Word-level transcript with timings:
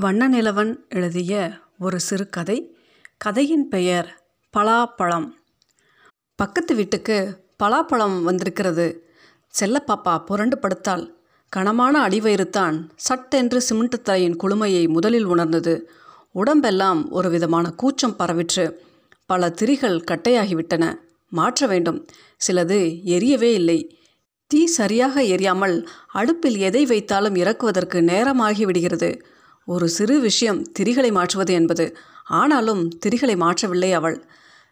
வண்ணநிலவன் 0.00 0.76
எழுதிய 0.88 1.50
ஒரு 1.78 2.00
சிறுகதை. 2.00 2.76
கதையின் 3.16 3.68
பெயர் 3.68 4.22
பலாப்பழம். 4.56 5.30
பக்கத்து 6.34 6.74
வீட்டுக்கு 6.74 7.44
பலாப்பழம் 7.62 8.22
வந்திருக்கிறது. 8.22 9.10
செல்லப்பாப்பா 9.60 10.24
புரண்டு 10.24 10.58
படுத்தாள். 10.58 11.12
கனமான 11.48 12.08
அடிவயிறுத்தான் 12.08 12.88
சட்டென்று 12.96 13.60
சிமெண்ட் 13.60 14.04
தரையின் 14.04 14.36
குளுமையை 14.36 14.88
முதலில் 14.88 15.24
உணர்ந்தது. 15.24 15.90
உடம்பெல்லாம் 16.32 17.10
ஒரு 17.10 17.30
விதமான 17.30 17.70
கூச்சம் 17.70 18.16
பரவிற்று. 18.18 18.72
பல 19.26 19.48
திரிகள் 19.48 20.02
கட்டையாகிவிட்டன. 20.10 20.94
மாற்ற 21.28 21.66
வேண்டும். 21.66 22.06
சிலது 22.46 23.00
எரியவே 23.04 23.52
இல்லை. 23.52 24.00
தீ 24.46 24.66
சரியாக 24.66 25.22
எரியாமல் 25.22 25.86
அடுப்பில் 26.12 26.56
எதை 26.56 26.86
வைத்தாலும் 26.86 27.36
இறக்குவதற்கு 27.36 28.02
நேரமாகி 28.02 28.64
விடுகிறது 28.64 29.26
ஒரு 29.64 29.88
சிறு 29.88 30.20
விஷயம் 30.20 30.64
திரிகளை 30.78 31.12
மாற்றுவது 31.12 31.52
என்பது. 31.52 31.96
ஆனாலும் 32.26 32.88
திரிகளை 33.06 33.36
மாற்றவில்லை 33.36 33.92
அவள். 33.92 34.24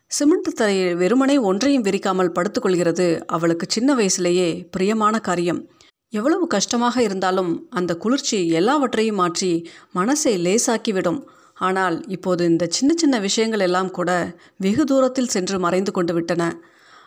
சிமெண்ட் 0.06 0.55
தரையில் 0.55 0.96
வெறுமனே 0.96 1.38
ஒன்றையும் 1.38 1.84
விரிக்காமல் 1.84 2.34
படுத்துக்கொள்கிறது 2.34 3.20
அவளுக்கு 3.27 3.66
சின்ன 3.68 3.95
வயசிலேயே 3.95 4.68
பிரியமான 4.70 5.18
காரியம். 5.18 5.68
எவ்வளவு 6.09 6.46
கஷ்டமாக 6.46 7.02
இருந்தாலும் 7.02 7.68
அந்த 7.70 7.96
குளிர்ச்சி 7.96 8.48
எல்லாவற்றையும் 8.48 9.15
மாற்றி 9.15 9.68
மனசை 9.95 10.34
லேசாக்கிவிடும். 10.46 11.20
ஆனால் 11.54 12.07
இப்போது 12.07 12.45
இந்த 12.45 12.66
சின்ன 12.66 12.93
சின்ன 12.96 13.18
விஷயங்கள் 13.18 13.60
எல்லாம் 13.60 13.91
கூட 13.91 14.37
வெகு 14.57 14.84
தூரத்தில் 14.84 15.29
சென்று 15.29 15.59
மறைந்து 15.59 15.93
கொண்டு 15.93 16.15
விட்டன. 16.15 16.43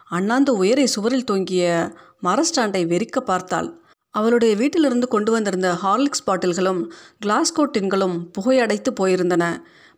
அண்ணாந்து 0.08 0.58
உயரை 0.58 0.88
சுவரில் 0.88 1.23
தொங்கிய 1.23 1.91
மரஸ்டாண்டை 2.23 2.86
வெறிக்க 2.86 3.20
பார்த்தாள். 3.20 3.83
அவளுடைய 4.13 4.55
வீட்டிலிருந்து 4.55 5.08
கொண்டு 5.08 5.31
வந்திருந்த 5.31 5.70
ஹார்லிக்ஸ் 5.84 6.26
பாட்டில்களும் 6.27 6.81
கிளாஸ்கோ 7.26 7.63
டின்களும் 7.77 8.17
புகையடைத்து 8.38 8.91
போயிருந்தன. 8.99 9.45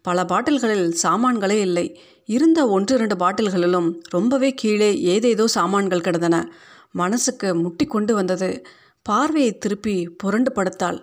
பல 0.01 0.25
பாட்டில்களில் 0.25 0.87
சாமான்களே 1.03 1.57
இல்லை. 1.67 1.85
இருந்த 2.25 2.59
ஒன்று 2.67 2.95
இரண்டு 2.95 3.15
பாட்டில்களிலும் 3.15 3.89
ரொம்பவே 4.09 4.49
கீழே 4.53 4.89
ஏதேதோ 5.01 5.47
சாமான்கள் 5.47 6.05
கிடந்தன. 6.07 6.37
மனசுக்கு 6.91 7.55
முட்டி 7.55 7.85
கொண்டு 7.85 8.13
வந்தது. 8.13 8.49
பார்வையை 9.01 9.57
திருப்பி 9.57 9.95
புரண்டு 10.23 10.51
படுத்தாள். 10.53 10.99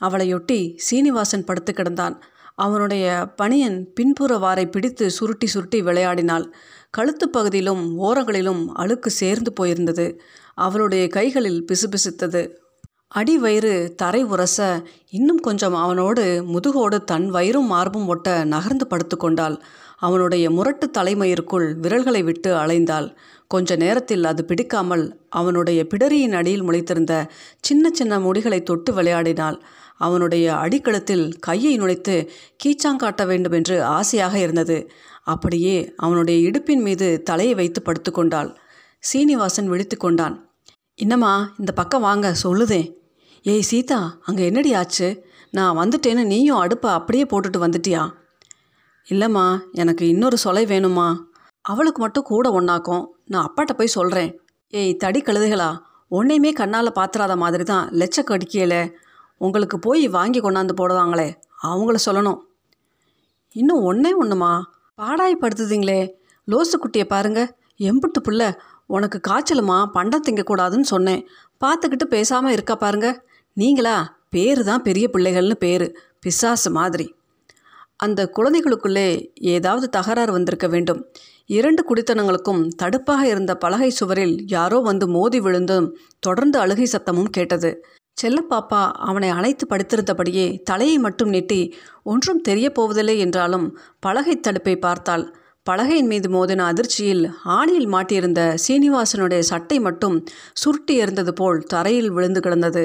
அவளையொட்டி 0.00 0.60
சீனிவாசன் 0.76 1.44
படுத்து 1.44 1.72
கிடந்தான். 1.72 2.16
அவனுடைய 2.54 3.06
பணியன் 3.36 3.78
பின்புற 3.92 4.32
வாரை 4.36 4.64
பிடித்து 4.70 5.10
சுருட்டி 5.10 5.46
சுருட்டி 5.46 5.78
விளையாடினாள். 5.82 6.46
கழுத்து 6.96 7.28
பகுதியிலும் 7.28 7.84
ஓரங்களிலும் 7.98 8.62
அழுக்கு 8.72 9.10
சேர்ந்து 9.10 9.52
போயிருந்தது. 9.60 10.06
அவளுடைய 10.54 11.08
கைகளில் 11.08 11.64
பிசுபிசுத்தது. 11.68 12.42
அடி 13.08 13.38
வயிறு 13.38 13.94
தரை 13.94 14.24
உரச 14.24 14.58
இன்னும் 15.10 15.40
கொஞ்சம் 15.40 15.74
அவனோடு 15.74 16.44
முதுகோடு 16.44 17.04
தன் 17.04 17.26
வயிறும் 17.30 17.66
மார்பும் 17.66 18.06
ஒட்ட 18.06 18.44
நகர்ந்து 18.44 18.86
படுத்து 18.86 19.16
கொண்டாள். 19.16 19.56
அவனுடைய 19.98 20.50
முரட்டு 20.50 20.90
தலைமயிற்குள் 20.90 21.66
விரல்களை 21.74 22.22
விட்டு 22.22 22.54
அலைந்தாள். 22.54 23.08
கொஞ்ச 23.48 23.76
நேரத்தில் 23.76 24.24
அது 24.24 24.44
பிடிக்காமல் 24.44 25.04
அவனுடைய 25.28 25.86
பிடரியின் 25.90 26.32
அடியில் 26.32 26.64
முளைத்திருந்த 26.64 27.14
சின்ன 27.60 27.90
சின்ன 27.92 28.18
முடிகளை 28.18 28.62
தொட்டு 28.62 28.92
விளையாடினாள். 28.94 29.58
அவனுடைய 29.96 30.46
அடிக்கழுத்தில் 30.54 31.24
கையை 31.38 31.72
நுழைத்து 31.78 32.14
கீச்சாங்காட்ட 32.64 33.22
வேண்டும் 33.26 33.52
என்று 33.52 33.76
ஆசையாக 33.98 34.34
இருந்தது. 34.38 34.78
அப்படியே 35.24 35.76
அவனுடைய 35.96 36.50
இடுப்பின் 36.50 36.82
மீது 36.82 37.08
தலையை 37.22 37.54
வைத்து 37.54 37.82
படுத்துக்கொண்டாள் 37.82 38.50
சீனிவாசன் 39.02 39.68
விழித்து 39.68 39.96
கொண்டான். 39.96 40.34
என்னம்மா 40.94 41.34
இந்த 41.58 41.72
பக்கம் 41.72 42.06
வாங்க 42.08 42.34
சொல்லுதேன் 42.44 42.88
ஏய் 43.44 43.68
சீதா 43.70 44.00
அங்கே 44.22 44.42
என்னடி 44.44 44.72
ஆச்சு? 44.74 45.08
நான் 45.50 45.78
வந்துட்டேன்னு 45.78 46.24
நீயும் 46.24 46.60
அடுப்பை 46.64 46.90
அப்படியே 46.90 47.24
போட்டுட்டு 47.24 47.58
வந்துட்டியா? 47.64 48.02
இல்லைம்மா 49.06 49.46
எனக்கு 49.72 50.04
இன்னொரு 50.06 50.36
சொலை 50.44 50.64
வேணுமா 50.66 51.08
அவளுக்கு 51.64 52.00
மட்டும் 52.02 52.28
கூட 52.30 52.46
ஒன்றாக்கும் 52.50 53.04
நான் 53.26 53.46
அப்பாட்ட 53.48 53.72
போய் 53.72 53.96
சொல்கிறேன் 53.96 54.30
ஏய் 54.72 54.92
தடி 54.96 55.20
கழுதுகளா 55.20 55.70
உன்னையுமே 56.10 56.50
கண்ணால் 56.52 56.96
பாத்திராத 56.98 57.34
மாதிரி 57.36 57.64
தான் 57.64 57.88
லெச்ச 58.00 58.22
கடிக்கையில 58.22 58.74
உங்களுக்கு 59.36 59.78
போய் 59.78 60.08
வாங்கி 60.08 60.40
கொண்டாந்து 60.40 60.70
போடுவாங்களே 60.76 61.34
அவங்கள 61.62 61.96
சொல்லணும். 62.06 62.38
இன்னும் 63.52 63.82
ஒன்றே 63.82 64.22
ஒன்றுமா 64.22 64.62
பாடாய் 65.02 65.36
படுத்துதீங்களே 65.40 66.12
லோசு 66.50 66.72
குட்டியை 66.76 67.04
பாருங்க. 67.04 67.56
எம்புட்டு 67.78 68.28
புள்ள 68.28 68.54
உனக்கு 68.86 69.20
காய்ச்சலுமா? 69.28 69.86
பண்டம் 69.86 70.22
திங்கக்கூடாதுன்னு 70.30 70.80
சொன்னேன். 70.80 71.26
பார்த்துக்கிட்டு 71.64 72.04
பேசாமல் 72.04 72.52
இருக்கா 72.52 72.74
பாருங்க. 72.74 73.24
நீங்களா? 73.52 74.20
பேர் 74.28 74.64
தான் 74.64 74.82
பெரிய 74.82 75.10
பிள்ளைகள்னு 75.12 75.54
பேர். 75.54 75.96
பிசாசு 76.20 76.70
மாதிரி. 76.70 77.14
அந்த 77.96 78.30
குழந்தைகளுக்குள்ளே 78.36 79.34
ஏதாவது 79.34 79.88
தகராறு 79.88 80.32
வந்திருக்க 80.32 80.68
வேண்டும். 80.68 81.06
இரண்டு 81.46 81.84
குடித்தனங்களுக்கும் 81.84 82.68
தடுப்பாக 82.82 83.20
இருந்த 83.22 83.56
பலகை 83.56 83.90
சுவரில் 83.90 84.44
யாரோ 84.46 84.78
வந்து 84.78 85.08
மோதி 85.08 85.40
விழுந்தும் 85.40 85.92
தொடர்ந்து 86.18 86.58
அழுகை 86.58 86.88
சத்தமும் 86.92 87.30
கேட்டது. 87.30 87.84
செல்லப்பாப்பா 88.16 88.80
அவனை 88.92 89.28
அணைத்து 89.28 89.66
படுத்திருந்தபடியே 89.66 90.46
தலையை 90.62 90.98
மட்டும் 90.98 91.28
நீட்டி 91.28 91.60
ஒன்றும் 92.02 92.40
தெரிய 92.40 92.66
போவதில்லை 92.70 93.18
என்றாலும் 93.18 93.66
பலகை 94.00 94.40
தடுப்பை 94.40 94.74
பார்த்தாள். 94.78 95.24
பலகையின் 95.66 96.06
மீது 96.06 96.28
மோதின 96.28 96.64
அதிர்ச்சியில் 96.64 97.24
ஆணியில் 97.44 97.88
மாட்டியிருந்த 97.88 98.40
சீனிவாசனுடைய 98.68 99.38
சட்டை 99.38 99.78
மட்டும் 99.80 100.16
சுருட்டி 100.52 100.94
எறிந்தது 101.02 101.32
போல் 101.34 101.60
தரையில் 101.62 102.10
விழுந்து 102.10 102.40
கிடந்தது. 102.40 102.84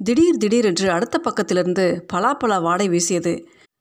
திடீர் 0.00 0.36
திடீரென்று 0.36 0.88
அடுத்த 0.90 1.16
பக்கத்திலிருந்து 1.18 1.86
பலாப்பலா 2.12 2.58
வாடை 2.62 2.88
வீசியது. 2.88 3.34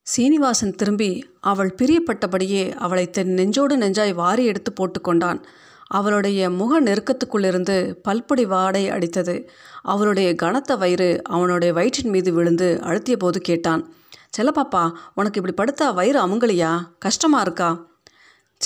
சீனிவாசன் 0.07 0.75
திரும்பி 0.75 1.12
அவள் 1.41 1.72
பிரியப்பட்டபடியே 1.81 2.63
அவளை 2.75 3.06
தன் 3.09 3.31
நெஞ்சோடு 3.34 3.78
நெஞ்சாய் 3.78 4.13
வாரி 4.13 4.46
எடுத்து 4.46 4.72
போட்டுக்கொண்டான் 4.72 5.40
அவளுடைய 5.88 6.50
முக 6.50 6.81
நெருக்கத்துக்குள்ளிருந்து 6.81 7.91
பல்புடி 7.91 8.46
வாடை 8.46 8.90
அடித்தது. 8.90 9.47
அவளுடைய 9.81 10.35
கனத்த 10.35 10.75
வயிறு 10.75 11.22
அவனுடைய 11.23 11.73
வயிற்றின் 11.73 12.09
மீது 12.09 12.34
விழுந்து 12.34 12.79
அழுத்திய 12.84 13.16
போது 13.18 13.41
கேட்டான் 13.41 13.94
செல்லப்பாப்பா 14.38 14.91
உனக்கு 15.16 15.41
இப்படி 15.41 15.72
படுத்தா 15.72 15.94
வயிறு 15.94 16.25
அமுங்கலியா? 16.25 16.81
கஷ்டமா 17.00 17.41
இருக்கா? 17.41 17.88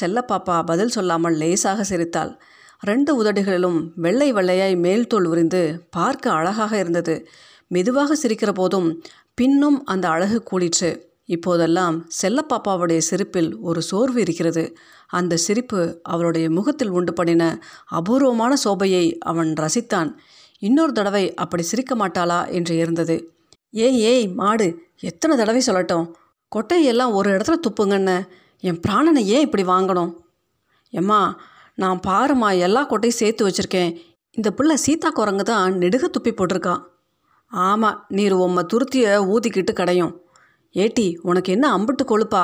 செல்லப்பாப்பா 0.02 0.64
பதில் 0.64 0.90
சொல்லாமல் 0.90 1.34
லேசாக 1.34 1.84
சிரித்தாள். 1.84 2.40
ரெண்டு 2.80 3.24
உதடுகளிலும் 3.24 3.92
வெள்ளை 3.96 4.34
வெள்ளையாய் 4.34 4.78
மேல் 4.78 5.08
தோல் 5.08 5.26
உரிந்து 5.26 5.88
பார்க்க 5.90 6.32
அழகாக 6.32 6.78
இருந்தது. 6.78 7.28
மெதுவாக 7.68 8.18
சிரிக்கிற 8.24 8.54
போதும் 8.54 9.04
பின்னும் 9.34 9.86
அந்த 9.86 10.10
அழகு 10.10 10.44
கூடிற்று. 10.52 11.08
இப்போதெல்லாம் 11.26 12.08
செல்லப்பாப்பாவுடைய 12.22 12.98
சிரிப்பில் 12.98 13.58
ஒரு 13.58 13.82
சோர்வு 13.82 14.22
இருக்கிறது. 14.22 14.78
அந்த 15.10 15.38
சிரிப்பு 15.38 15.80
அவளுடைய 16.04 16.50
முகத்தில் 16.50 16.90
உண்டு 16.90 17.14
பண்ணின 17.14 17.44
அபூர்வமான 17.86 18.54
சோபையை 18.64 19.06
அவன் 19.32 19.52
ரசித்தான். 19.60 20.10
இன்னொரு 20.60 20.92
தடவை 20.92 21.34
அப்படி 21.34 21.64
சிரிக்க 21.64 21.96
மாட்டாளா 21.96 22.40
என்று 22.50 22.76
இருந்தது. 22.76 23.16
ஏய் 23.72 24.00
ஏய் 24.02 24.28
மாடு 24.28 24.68
எத்தனை 25.00 25.34
தடவை 25.38 25.62
சொல்லட்டும். 25.68 26.06
கொட்டையெல்லாம் 26.52 27.14
ஒரு 27.14 27.30
இடத்துல 27.38 27.58
துப்புங்கன்னு 27.68 28.18
என் 28.60 28.80
பிராணனை 28.88 29.24
ஏன் 29.36 29.46
இப்படி 29.48 29.64
வாங்கணும்? 29.64 30.12
எம்மா 30.94 31.20
நான் 31.76 32.00
பாருமா 32.08 32.50
எல்லா 32.58 32.82
கொட்டையும் 32.90 33.20
சேர்த்து 33.22 33.48
வச்சுருக்கேன். 33.48 33.92
இந்த 34.32 34.50
பிள்ளை 34.52 34.76
சீதா 34.86 35.10
குரங்கு 35.10 35.44
தான் 35.44 35.74
நெடுக 35.74 36.06
துப்பி 36.18 36.32
போட்டிருக்கான் 36.32 36.82
ஆமாம் 37.52 38.00
நீர் 38.08 38.36
உம்மை 38.46 38.64
துருத்தியை 38.74 39.14
ஊதிக்கிட்டு 39.34 39.74
கடையும். 39.74 40.14
ஏட்டி 40.74 41.06
உனக்கு 41.22 41.50
என்ன 41.52 41.68
அம்பிட்டு 41.78 42.04
கொழுப்பா? 42.08 42.44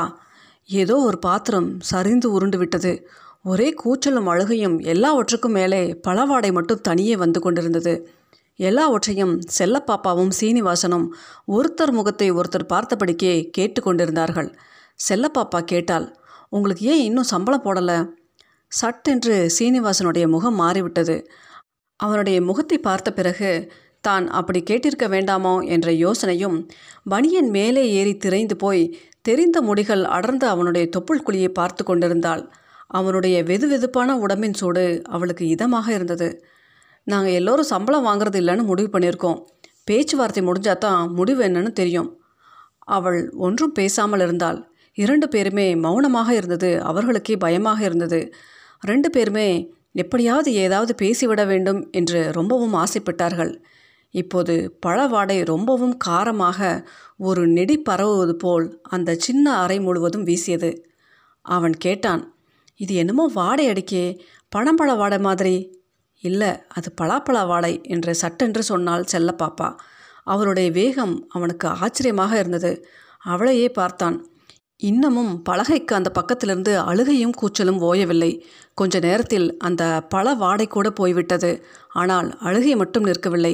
ஏதோ 0.69 0.95
ஒரு 0.97 1.17
பாத்திரம் 1.19 1.79
சரிந்து 1.79 2.31
உருண்டு 2.31 2.57
விட்டது. 2.57 2.91
ஒரே 3.43 3.67
கூச்சலும் 3.83 4.29
அழுகையும் 4.29 4.79
எல்லாவற்றுக்கும் 4.79 5.51
மேலே 5.51 5.81
பழவாடை 6.07 6.51
மட்டும் 6.51 6.81
தனியே 6.81 7.15
வந்து 7.15 7.39
கொண்டிருந்தது. 7.39 7.93
எல்லாவற்றையும் 8.59 9.33
செல்லப்பாப்பாவும் 9.57 10.31
சீனிவாசனும் 10.39 11.05
ஒருத்தர் 11.47 11.91
முகத்தை 11.91 12.31
ஒருத்தர் 12.31 12.71
பார்த்தபடிக்கே 12.73 13.33
கேட்டு 13.49 13.81
கொண்டிருந்தார்கள். 13.81 14.49
செல்லப்பாப்பா 15.09 15.59
கேட்டால் 15.63 16.07
உங்களுக்கு 16.49 16.85
ஏன் 16.85 17.03
இன்னும் 17.03 17.31
சம்பளம் 17.33 17.63
போடலை? 17.63 17.97
சட்டென்று 18.71 19.35
சீனிவாசனுடைய 19.59 20.27
முகம் 20.27 20.55
மாறிவிட்டது. 20.55 21.17
அவனுடைய 21.99 22.41
முகத்தை 22.41 22.77
பார்த்த 22.77 23.09
பிறகு 23.13 23.51
தான் 24.01 24.25
அப்படி 24.29 24.59
கேட்டிருக்க 24.69 25.05
வேண்டாமோ? 25.07 25.53
என்ற 25.65 25.91
யோசனையும் 25.91 26.57
பனியன் 27.09 27.49
மேலே 27.49 27.83
ஏறி 27.91 28.13
திரைந்து 28.17 28.55
போய் 28.55 28.83
தெரிந்த 29.27 29.57
முடிகள் 29.61 30.03
அடர்ந்த 30.15 30.45
அவனுடைய 30.49 30.85
தொப்புள் 30.95 31.25
குழியை 31.27 31.49
பார்த்து 31.59 31.83
கொண்டிருந்தாள். 31.83 32.43
அவனுடைய 32.89 33.35
வெது 33.43 33.67
வெதுப்பான 33.71 34.15
உடம்பின் 34.25 34.57
சூடு 34.59 34.83
அவளுக்கு 35.09 35.45
இதமாக 35.55 35.87
இருந்தது. 35.89 36.27
நாங்கள் 37.07 37.37
எல்லோரும் 37.39 37.71
சம்பளம் 37.73 38.07
வாங்குறது 38.07 38.37
இல்லைன்னு 38.41 38.63
முடிவு 38.63 38.89
பண்ணியிருக்கோம். 38.93 39.39
பேச்சுவார்த்தை 39.85 40.41
முடிஞ்சால் 40.49 40.83
தான் 40.85 41.01
முடிவு 41.17 41.41
என்னன்னு 41.47 41.71
தெரியும். 41.71 42.09
அவள் 42.97 43.19
ஒன்றும் 43.37 43.71
பேசாமல் 43.71 44.19
இருந்தாள். 44.19 44.59
இரண்டு 44.97 45.27
பேருமே 45.29 45.67
மௌனமாக 45.85 46.29
இருந்தது. 46.33 46.69
அவர்களுக்கே 46.89 47.35
பயமாக 47.45 47.79
இருந்தது. 47.83 48.19
ரெண்டு 48.81 49.09
பேருமே 49.09 49.47
எப்படியாவது 50.03 50.49
ஏதாவது 50.63 50.93
பேசிவிட 51.01 51.41
வேண்டும் 51.51 51.81
என்று 51.91 52.19
ரொம்பவும் 52.37 52.75
ஆசைப்பட்டார்கள். 52.83 53.53
இப்போது 54.21 54.53
பழவாடை 54.85 55.37
ரொம்பவும் 55.45 55.95
காரமாக 56.05 56.59
ஒரு 57.17 57.41
நெடி 57.47 57.77
பரவுவது 57.89 58.33
போல் 58.43 58.67
அந்த 58.89 59.15
சின்ன 59.25 59.55
அறை 59.57 59.77
முழுவதும் 59.79 60.23
வீசியது. 60.23 60.71
அவன் 61.45 61.75
கேட்டான் 61.77 62.23
இது 62.79 62.93
என்னமோ 62.95 63.25
வாடை 63.33 63.65
அடிக்கே 63.69 64.05
பழம்பழ 64.51 64.89
வாடை 64.97 65.19
மாதிரி. 65.19 65.55
இல்லை 66.23 66.51
அது 66.67 66.89
பலாப்பழ 67.01 67.39
வாடை 67.47 67.73
என்று 67.83 68.11
சட்டென்று 68.15 68.61
சொன்னால் 68.63 69.09
செல்ல 69.13 69.29
பாப்பா. 69.37 69.69
அவளுடைய 70.23 70.69
வேகம் 70.71 71.15
அவனுக்கு 71.29 71.67
ஆச்சரியமாக 71.83 72.33
இருந்தது. 72.39 72.71
அவளையே 73.25 73.67
பார்த்தான். 73.69 74.17
இன்னமும் 74.81 75.33
பலகைக்கு 75.49 75.93
அந்த 75.97 76.09
பக்கத்திலிருந்து 76.19 76.71
அழுகையும் 76.89 77.35
கூச்சலும் 77.41 77.81
ஓயவில்லை. 77.89 78.31
கொஞ்ச 78.73 78.99
நேரத்தில் 78.99 79.47
அந்த 79.57 79.83
பழ 80.09 80.33
வாடை 80.33 80.65
கூட 80.67 80.87
போய்விட்டது. 80.91 81.51
ஆனால் 81.93 82.29
அழுகை 82.39 82.73
மட்டும் 82.75 83.05
நிற்கவில்லை. 83.05 83.53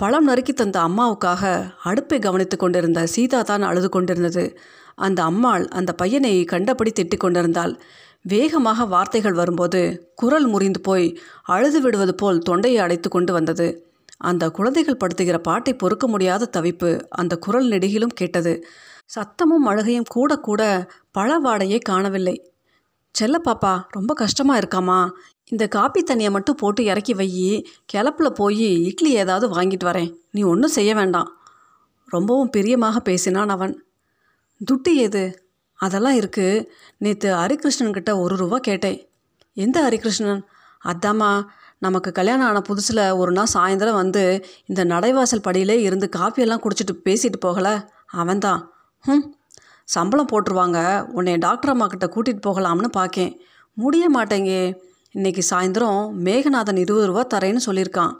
பழம் 0.00 0.26
நறுக்கி 0.28 0.52
தந்த 0.52 0.78
அம்மாவுக்காக 0.80 1.42
அடுப்பை 1.82 2.18
கவனித்து 2.18 2.56
கொண்டிருந்த 2.56 3.00
சீதா 3.06 3.38
தான் 3.42 3.62
அழுது 3.62 3.88
கொண்டிருந்தது. 3.88 4.44
அந்த 4.94 5.20
அம்மாள் 5.22 5.64
அந்த 5.68 5.90
பையனை 5.92 6.32
கண்டபடி 6.44 6.90
திட்டிக் 6.92 7.22
கொண்டிருந்தாள். 7.24 7.72
வேகமாக 8.22 8.84
வார்த்தைகள் 8.84 9.32
வரும்போது 9.32 9.80
குரல் 10.14 10.46
முறிந்து 10.46 10.80
போய் 10.80 11.06
அழுது 11.42 11.80
விடுவது 11.80 12.14
போல் 12.14 12.38
தொண்டையை 12.38 12.80
அடைத்து 12.80 13.08
கொண்டு 13.08 13.32
வந்தது. 13.32 13.68
அந்த 14.18 14.44
குழந்தைகள் 14.50 15.00
படுத்துகிற 15.04 15.38
பாட்டை 15.38 15.74
பொறுக்க 15.74 16.06
முடியாத 16.08 16.50
தவிப்பு 16.56 16.90
அந்த 17.10 17.36
குரல் 17.36 17.68
நெடுகிலும் 17.68 18.14
கேட்டது. 18.14 18.52
சத்தமும் 19.14 19.66
அழுகையும் 19.66 20.08
கூட 20.08 20.36
கூட 20.38 20.62
பழ 21.10 21.38
வாடையே 21.40 21.78
காணவில்லை. 21.84 22.36
செல்ல 23.14 23.36
பாப்பா 23.44 23.74
ரொம்ப 23.90 24.12
கஷ்டமாக 24.14 24.60
இருக்காமா 24.60 25.00
இந்த 25.52 25.68
காப்பி 25.68 26.00
தண்ணியை 26.02 26.30
மட்டும் 26.30 26.54
போட்டு 26.54 26.84
இறக்கி 26.84 27.14
வை. 27.14 27.28
கிளப்பில் 27.84 28.32
போய் 28.32 28.84
இட்லி 28.84 29.10
ஏதாவது 29.12 29.46
வாங்கிட்டு 29.56 29.84
வரேன். 29.84 30.10
நீ 30.30 30.42
ஒன்றும் 30.42 30.70
செய்ய 30.70 30.94
வேண்டாம். 30.94 31.28
ரொம்பவும் 32.06 32.50
பிரியமாக 32.50 33.00
பேசினான் 33.00 33.48
அவன். 33.48 33.74
துட்டு 34.60 34.92
ஏது 34.94 35.44
அதெல்லாம் 35.80 36.18
இருக்குது 36.18 36.66
நேற்று 36.98 37.30
ஹரிகிருஷ்ணன்கிட்ட 37.34 38.20
ஒரு 38.20 38.36
ரூபா 38.36 38.58
கேட்டேன். 38.58 38.98
எந்த 39.52 39.88
ஹரிகிருஷ்ணன்? 39.88 40.42
அதாம்மா 40.84 41.30
நமக்கு 41.78 42.12
கல்யாணம் 42.12 42.46
ஆன 42.46 42.62
புதுசில் 42.68 43.16
ஒரு 43.16 43.32
நாள் 43.32 43.52
சாயந்தரம் 43.54 44.00
வந்து 44.02 44.44
இந்த 44.66 44.84
நடைவாசல் 44.84 45.46
படியிலே 45.48 45.76
இருந்து 45.78 46.08
காப்பியெல்லாம் 46.16 46.62
குடிச்சிட்டு 46.64 46.94
பேசிட்டு 47.04 47.38
போகலை. 47.46 47.74
அவன்தான். 48.06 48.72
ம் 49.04 49.26
சம்பளம் 49.84 50.30
போட்டுருவாங்க. 50.32 50.78
உன்னை 51.10 51.36
டாக்டர் 51.36 51.70
அம்மா 51.70 51.86
கிட்ட 51.86 52.06
கூட்டிகிட்டு 52.06 52.46
போகலாம்னு 52.46 52.88
பார்க்கேன் 52.88 53.32
முடிய 53.74 54.04
மாட்டேங்கே. 54.14 54.60
இன்னைக்கு 55.16 55.42
சாயந்தரம் 55.50 56.08
மேகநாதன் 56.24 56.78
இருபது 56.78 57.06
ரூபா 57.06 57.26
தரேன்னு 57.34 57.60
சொல்லியிருக்கான். 57.66 58.12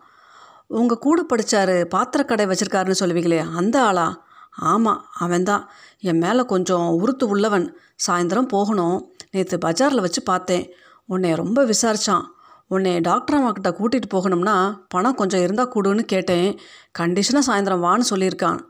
உங்கள் 0.67 0.99
கூட 0.99 1.23
படித்தார் 1.23 1.89
பாத்திரக்கடை 1.89 2.47
வச்சுருக்காருன்னு 2.47 2.95
சொல்லுவீங்களே 3.01 3.53
அந்த 3.55 3.83
ஆளா? 3.83 4.27
ஆமாம் 4.51 5.05
அவன்தான். 5.19 5.71
என் 6.01 6.19
மேலே 6.19 6.43
கொஞ்சம் 6.43 6.89
உறுத்து 6.89 7.29
உள்ளவன். 7.29 7.77
சாயந்தரம் 8.07 8.49
போகணும். 8.49 9.13
நேற்று 9.31 9.59
பஜாரில் 9.59 10.01
வச்சு 10.01 10.23
பார்த்தேன். 10.23 10.73
உன்னை 11.07 11.35
ரொம்ப 11.35 11.65
விசாரித்தான் 11.65 12.23
உன்னை 12.69 13.01
டாக்டர் 13.01 13.41
அம்மாக்கிட்ட 13.41 13.75
கூட்டிகிட்டு 13.81 14.15
போகணும்னா 14.15 14.81
பணம் 14.89 15.15
கொஞ்சம் 15.15 15.41
இருந்தால் 15.41 15.73
கொடுன்னு 15.75 16.03
கேட்டேன். 16.03 16.59
கண்டிஷனாக 16.99 17.47
சாயந்தரம் 17.47 17.85
வான்னு 17.87 18.03
சொல்லியிருக்கான். 18.11 18.61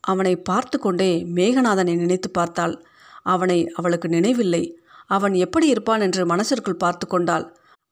அவனை 0.00 0.36
பார்த்து 0.36 0.78
கொண்டே 0.78 1.26
மேகநாதனை 1.34 1.96
நினைத்து 1.96 2.30
பார்த்தாள். 2.30 2.84
அவனை 3.22 3.68
அவளுக்கு 3.68 4.08
நினைவில்லை. 4.08 4.81
அவன் 5.16 5.34
எப்படி 5.44 5.66
இருப்பான் 5.74 6.04
என்று 6.06 6.22
மனசிற்குள் 6.26 6.82
பார்த்து 6.82 7.06
கொண்டாள். 7.06 7.44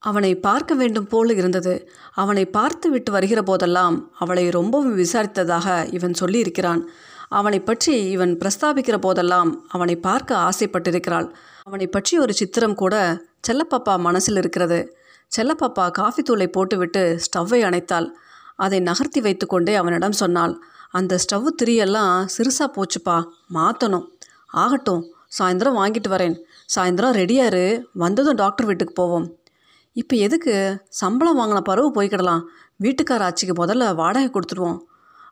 அவனை 0.03 0.31
பார்க்க 0.47 0.75
வேண்டும் 0.81 1.09
போல 1.09 1.33
இருந்தது. 1.33 1.75
அவனை 2.23 2.45
பார்த்து 2.57 2.87
விட்டு 2.91 3.11
வருகிற 3.13 3.41
போதெல்லாம் 3.43 3.97
அவளை 4.19 4.45
ரொம்பவும் 4.59 4.99
விசாரித்ததாக 5.01 5.67
இவன் 5.97 6.15
சொல்லியிருக்கிறான். 6.21 6.83
அவனை 7.39 7.59
பற்றி 7.61 7.95
இவன் 8.15 8.33
பிரஸ்தாபிக்கிற 8.39 8.97
போதெல்லாம் 9.07 9.51
அவனை 9.69 9.97
பார்க்க 10.07 10.41
ஆசைப்பட்டிருக்கிறாள். 10.47 11.29
அவனை 11.67 11.87
பற்றி 11.89 12.15
ஒரு 12.19 12.33
சித்திரம் 12.33 12.81
கூட 12.83 12.95
செல்லப்பாப்பா 13.49 13.95
மனசில் 14.07 14.41
இருக்கிறது. 14.43 14.81
செல்லப்பாப்பா 15.33 15.85
காஃபி 15.99 16.23
தூளை 16.29 16.49
போட்டுவிட்டு 16.57 17.03
ஸ்டவ்வை 17.27 17.61
அணைத்தாள். 17.69 18.09
அதை 18.57 18.79
நகர்த்தி 18.89 19.21
வைத்துக்கொண்டே 19.21 19.75
அவனிடம் 19.75 20.21
சொன்னாள் 20.23 20.55
அந்த 20.91 21.15
ஸ்டவ் 21.25 21.49
திரியெல்லாம் 21.61 22.15
சிறுசாக 22.35 22.69
போச்சுப்பா 22.77 23.17
மாற்றணும் 23.57 24.07
ஆகட்டும் 24.55 25.03
சாயந்தரம் 25.39 25.79
வாங்கிட்டு 25.81 26.11
வரேன். 26.15 26.37
சாயந்தரம் 26.75 27.17
ரெடியாரு 27.21 27.83
வந்ததும் 27.93 28.35
டாக்டர் 28.35 28.67
வீட்டுக்கு 28.67 28.95
போவோம். 28.95 29.37
இப்போ 29.93 30.17
எதுக்கு? 30.17 30.55
சம்பளம் 30.89 31.39
வாங்கின 31.39 31.61
பருவு 31.69 31.91
போய்க்கிடலாம் 31.95 32.43
வீட்டுக்கார 32.83 33.19
ஆட்சிக்கு 33.19 33.67
முதல்ல 33.67 33.95
வாடகை 33.95 34.31
கொடுத்துருவோம். 34.31 34.79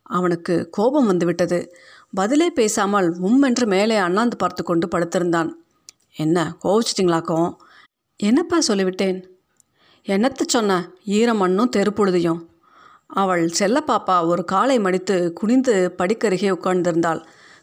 அவனுக்கு 0.02 0.68
கோபம் 0.70 1.06
வந்து 1.06 1.26
விட்டது. 1.26 1.74
பதிலே 2.14 2.50
பேசாமல் 2.50 3.16
உம்மென்று 3.20 3.66
மேலே 3.66 3.96
அண்ணாந்து 3.96 4.36
பார்த்து 4.36 4.64
கொண்டு 4.64 4.88
படுத்திருந்தான். 4.88 5.50
என்ன 6.16 6.56
கோவிச்சிட்டிங்களாக்கும் 6.62 7.54
என்னப்பா 8.16 8.58
சொல்லிவிட்டேன்? 8.68 9.24
என்னத்த 10.06 10.40
சொன்ன? 10.46 10.90
ஈரமண்ணும் 11.06 11.72
தெருப்புழுதியும். 11.76 12.46
அவள் 13.06 13.50
செல்லப்பாப்பா 13.58 14.26
ஒரு 14.26 14.44
காலை 14.44 14.78
மடித்து 14.78 15.32
குனிந்து 15.32 15.94
படிக்கருகே 15.98 16.48
உட்கார்ந்திருந்தாள். 16.52 17.20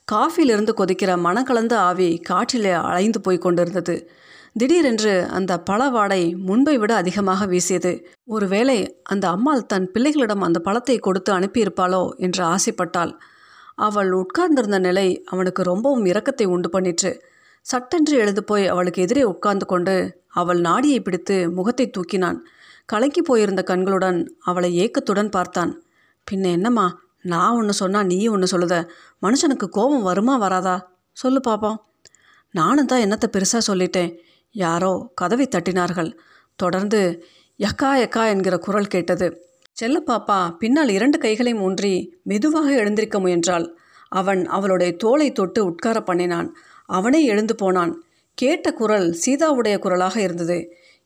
காஃபியிலிருந்து 0.08 0.74
கொதிக்கிற 0.78 1.12
மனக்கலந்த 1.18 1.74
ஆவி 1.80 2.10
காற்றிலே 2.30 2.74
அலைந்து 2.90 3.20
போய் 3.22 3.38
கொண்டிருந்தது. 3.38 3.96
திடீரென்று 4.58 5.14
அந்த 5.28 5.54
பழ 5.60 5.90
வாடை 5.90 6.20
முன்பை 6.48 6.76
விட 6.78 6.92
அதிகமாக 6.96 7.46
வீசியது. 7.46 7.92
ஒருவேளை 8.26 8.78
அந்த 9.04 9.26
அம்மாள் 9.30 9.66
தன் 9.66 9.88
பிள்ளைகளிடம் 9.94 10.46
அந்த 10.48 10.60
பழத்தை 10.60 10.98
கொடுத்து 11.00 11.32
அனுப்பியிருப்பாளோ 11.34 12.04
என்று 12.18 12.44
ஆசைப்பட்டாள். 12.46 13.14
அவள் 13.76 14.12
உட்கார்ந்திருந்த 14.12 14.78
நிலை 14.80 15.08
அவனுக்கு 15.26 15.64
ரொம்பவும் 15.64 16.06
இரக்கத்தை 16.06 16.46
உண்டு 16.46 16.70
பண்ணிற்று. 16.70 17.12
சட்டென்று 17.66 18.16
எழுந்து 18.18 18.44
போய் 18.44 18.66
அவளுக்கு 18.68 19.02
எதிரே 19.02 19.24
உட்கார்ந்து 19.24 19.66
கொண்டு 19.66 19.96
அவள் 20.30 20.60
நாடியை 20.60 21.00
பிடித்து 21.00 21.38
முகத்தை 21.52 21.88
தூக்கினான். 21.90 22.40
கலங்கி 22.86 23.22
போயிருந்த 23.22 23.62
கண்களுடன் 23.64 24.20
அவளை 24.40 24.70
ஏக்கத்துடன் 24.86 25.30
பார்த்தான். 25.30 25.74
பின்ன 26.28 26.46
என்னம்மா 26.52 26.86
நான் 27.26 27.56
ஒன்று 27.56 27.74
சொன்னால் 27.74 28.06
நீ 28.06 28.28
ஒன்று 28.28 28.48
சொல்லுத. 28.54 28.76
மனுஷனுக்கு 29.22 29.68
கோபம் 29.70 30.04
வருமா 30.04 30.36
வராதா? 30.38 30.76
சொல்லு 31.18 31.40
பாப்போம். 31.48 31.78
நானும் 32.52 32.86
தான் 32.86 33.04
என்னத்தை 33.06 33.28
பெருசாக 33.32 33.62
சொல்லிட்டேன். 33.68 34.12
யாரோ 34.56 35.12
கதவை 35.16 35.48
தட்டினார்கள். 35.48 36.12
தொடர்ந்து 36.60 37.00
யக்கா 37.60 37.90
யக்கா 38.02 38.24
என்கிற 38.28 38.58
குரல் 38.58 38.88
கேட்டது. 38.88 39.28
செல்லப்பாப்பா 39.82 40.40
பின்னால் 40.58 40.90
இரண்டு 40.90 41.18
கைகளையும் 41.18 41.62
ஊன்றி 41.62 41.94
மெதுவாக 42.24 42.68
எழுந்திருக்க 42.72 43.20
முயன்றாள். 43.20 43.66
அவன் 44.12 44.42
அவளுடைய 44.48 44.92
தோலை 44.96 45.32
தொட்டு 45.32 45.66
உட்கார 45.66 46.00
பண்ணினான். 46.02 46.50
அவனே 46.90 47.22
எழுந்து 47.24 47.56
போனான். 47.56 47.94
கேட்ட 48.38 48.74
குரல் 48.74 49.08
சீதாவுடைய 49.26 49.76
குரலாக 49.80 50.16
இருந்தது. 50.22 50.58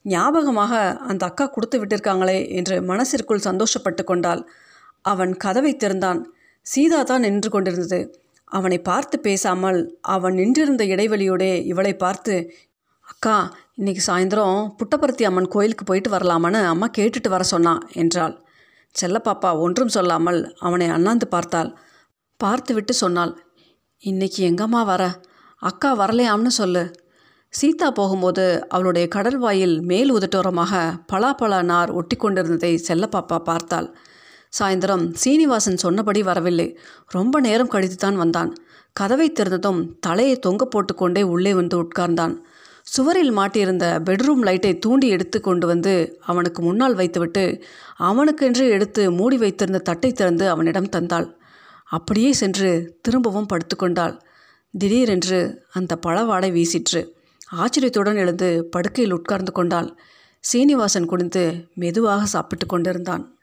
ஞாபகமாக 0.05 0.73
அந்த 1.07 1.23
அக்கா 1.25 1.45
கொடுத்து 1.45 1.77
விட்டிருக்காங்களே 1.79 2.39
என்று 2.49 2.75
மனசிற்குள் 2.81 3.45
சந்தோஷப்பட்டு 3.45 4.03
கொண்டாள். 4.03 4.41
அவன் 5.05 5.33
கதவை 5.37 5.73
திறந்தான். 5.75 6.19
சீதா 6.65 6.99
தான் 7.03 7.21
நின்று 7.21 7.49
கொண்டிருந்தது. 7.49 7.99
அவனை 8.47 8.77
பார்த்து 8.81 9.15
பேசாமல் 9.19 9.79
அவன் 10.15 10.33
நின்றிருந்த 10.33 10.83
இடைவெளியோடே 10.85 11.51
இவளை 11.63 11.93
பார்த்து 11.95 12.35
அக்கா 13.07 13.35
இன்னைக்கு 13.75 14.01
சாயந்தரம் 14.07 14.57
புட்டபர்த்தி 14.79 15.23
அம்மன் 15.27 15.49
கோயிலுக்கு 15.49 15.85
போயிட்டு 15.85 16.09
வரலாமான்னு 16.11 16.59
அம்மா 16.63 16.87
கேட்டுட்டு 16.97 17.29
வர 17.29 17.43
சொன்னான் 17.43 17.81
என்றாள். 17.93 18.35
செல்லப்பாப்பா 18.95 19.49
ஒன்றும் 19.59 19.93
சொல்லாமல் 19.97 20.39
அவனை 20.59 20.87
அண்ணாந்து 20.87 21.27
பார்த்தாள். 21.27 21.69
பார்த்துவிட்டு 22.39 22.93
சொன்னாள் 22.93 23.33
இன்னைக்கு 24.03 24.41
எங்கம்மா 24.49 24.81
வர? 24.85 25.03
அக்கா 25.61 25.89
வரலையாம்னு 26.01 26.51
சொல்லு. 26.59 26.83
சீதா 27.53 27.87
போகும்போது 27.91 28.45
அவளுடைய 28.67 29.05
கடல் 29.07 29.37
வாயில் 29.37 29.75
மேல் 29.81 30.11
உதட்டோரமாக 30.13 30.73
பலாப்பழ 31.11 31.61
நார் 31.63 31.91
ஒட்டி 31.91 32.15
கொண்டிருந்ததை 32.15 32.73
செல்லப்பாப்பா 32.87 33.37
பார்த்தாள். 33.49 33.87
சாயந்தரம் 34.53 35.13
சீனிவாசன் 35.13 35.77
சொன்னபடி 35.77 36.23
வரவில்லை. 36.23 36.77
ரொம்ப 37.07 37.39
நேரம் 37.39 37.67
கழித்து 37.67 37.95
தான் 37.95 38.15
வந்தான். 38.15 38.55
கதவை 38.93 39.31
திறந்ததும் 39.31 39.99
தலையை 39.99 40.39
தொங்க 40.39 40.65
போட்டுக்கொண்டே 40.65 41.21
உள்ளே 41.21 41.53
வந்து 41.53 41.83
உட்கார்ந்தான். 41.83 42.35
சுவரில் 42.83 43.37
மாட்டியிருந்த 43.37 44.01
பெட்ரூம் 44.03 44.43
லைட்டை 44.43 44.77
தூண்டி 44.79 45.07
எடுத்து 45.07 45.41
கொண்டு 45.41 45.67
வந்து 45.67 46.19
அவனுக்கு 46.19 46.61
முன்னால் 46.61 46.95
வைத்துவிட்டு 46.95 47.63
அவனுக்கென்று 47.97 48.69
எடுத்து 48.69 49.11
மூடி 49.11 49.37
வைத்திருந்த 49.37 49.79
தட்டை 49.79 50.11
திறந்து 50.11 50.49
அவனிடம் 50.49 50.89
தந்தாள். 50.89 51.27
அப்படியே 51.85 52.33
சென்று 52.33 52.99
திரும்பவும் 53.01 53.47
படுத்துக்கொண்டாள் 53.53 54.19
திடீரென்று 54.77 55.65
அந்த 55.71 55.99
பழவாடை 56.07 56.51
வீசிற்று. 56.51 57.07
ஆச்சரியத்துடன் 57.51 58.15
எழுந்து 58.15 58.65
படுக்கையில் 58.71 59.13
உட்கார்ந்து 59.13 59.51
கொண்டாள். 59.51 59.97
சீனிவாசன் 60.39 61.05
குனிந்து 61.05 61.65
மெதுவாக 61.73 62.25
சாப்பிட்டு 62.25 62.65
கொண்டிருந்தான். 62.65 63.38